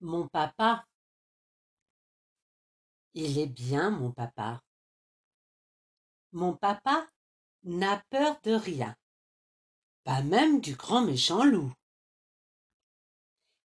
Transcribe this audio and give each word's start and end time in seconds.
Mon 0.00 0.28
papa. 0.28 0.86
Il 3.14 3.38
est 3.38 3.48
bien, 3.48 3.90
mon 3.90 4.12
papa. 4.12 4.62
Mon 6.32 6.54
papa 6.56 7.08
n'a 7.64 8.04
peur 8.10 8.38
de 8.42 8.52
rien, 8.52 8.94
pas 10.04 10.22
même 10.22 10.60
du 10.60 10.76
grand 10.76 11.02
méchant 11.02 11.44
loup. 11.44 11.72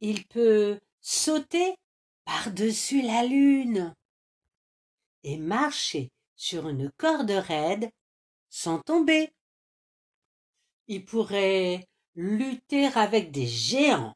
Il 0.01 0.27
peut 0.29 0.81
sauter 1.01 1.75
par-dessus 2.25 3.03
la 3.03 3.25
lune 3.25 3.95
et 5.25 5.39
marcher 5.39 6.13
sur 6.37 6.69
une 6.69 6.91
corde 6.93 7.31
raide 7.31 7.91
sans 8.49 8.79
tomber. 8.81 9.33
Il 10.87 11.05
pourrait 11.05 11.89
lutter 12.15 12.87
avec 12.87 13.33
des 13.33 13.47
géants 13.47 14.15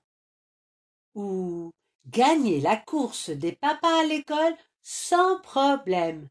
ou 1.14 1.72
gagner 2.06 2.60
la 2.60 2.76
course 2.76 3.30
des 3.30 3.52
papas 3.52 4.00
à 4.00 4.04
l'école 4.04 4.56
sans 4.82 5.40
problème. 5.40 6.28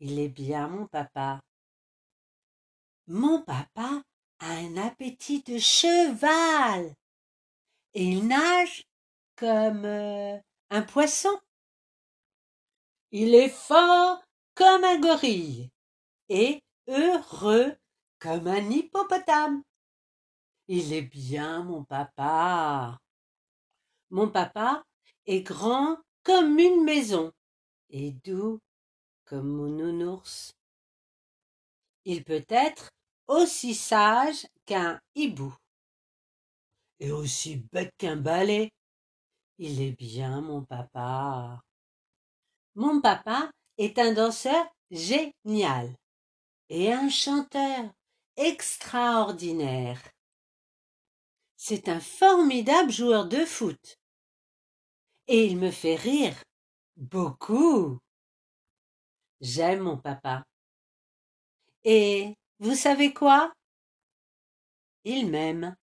Il 0.00 0.18
est 0.18 0.28
bien 0.28 0.68
mon 0.68 0.86
papa. 0.86 1.40
Mon 3.06 3.42
papa 3.42 4.02
a 4.40 4.50
un 4.50 4.76
appétit 4.76 5.42
de 5.42 5.58
cheval 5.58 6.94
et 7.94 8.04
il 8.04 8.26
nage 8.26 8.84
comme 9.36 9.84
euh, 9.84 10.38
un 10.70 10.82
poisson. 10.82 11.40
Il 13.10 13.34
est 13.34 13.48
fort 13.48 14.22
comme 14.54 14.84
un 14.84 14.98
gorille 14.98 15.70
et 16.28 16.62
heureux 16.88 17.76
comme 18.18 18.46
un 18.48 18.70
hippopotame. 18.70 19.62
Il 20.68 20.92
est 20.92 21.02
bien 21.02 21.62
mon 21.62 21.84
papa. 21.84 22.98
Mon 24.10 24.28
papa 24.30 24.84
est 25.26 25.42
grand 25.42 25.98
comme 26.22 26.58
une 26.58 26.84
maison 26.84 27.32
et 27.90 28.12
doux 28.12 28.60
comme 29.24 29.48
mon 29.48 29.68
nounours. 29.68 30.52
Il 32.04 32.22
peut 32.24 32.44
être 32.48 32.90
aussi 33.26 33.74
sage 33.74 34.46
qu'un 34.64 35.00
hibou 35.14 35.54
et 37.00 37.10
aussi 37.10 37.56
bête 37.72 37.92
qu'un 37.98 38.16
balai. 38.16 38.70
Il 39.58 39.80
est 39.80 39.92
bien 39.92 40.40
mon 40.40 40.64
papa. 40.64 41.60
Mon 42.74 43.00
papa 43.00 43.50
est 43.78 43.98
un 43.98 44.12
danseur 44.12 44.66
génial 44.90 45.94
et 46.68 46.92
un 46.92 47.08
chanteur 47.08 47.90
extraordinaire. 48.36 50.00
C'est 51.56 51.88
un 51.88 52.00
formidable 52.00 52.92
joueur 52.92 53.26
de 53.26 53.44
foot. 53.44 53.98
Et 55.28 55.46
il 55.46 55.58
me 55.58 55.70
fait 55.70 55.96
rire. 55.96 56.36
Beaucoup. 56.96 57.98
J'aime 59.40 59.80
mon 59.80 59.98
papa. 59.98 60.44
Et 61.84 62.34
vous 62.58 62.74
savez 62.74 63.12
quoi? 63.12 63.52
Il 65.04 65.30
m'aime. 65.30 65.76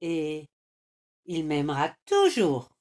Et 0.00 0.46
il 1.26 1.46
m'aimera 1.46 1.94
toujours. 2.04 2.75